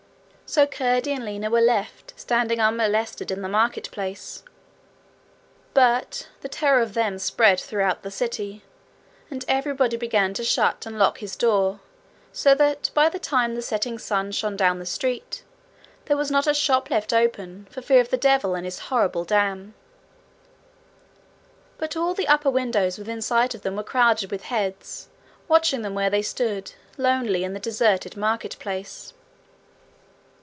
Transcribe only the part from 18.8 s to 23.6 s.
horrible dam. But all the upper windows within sight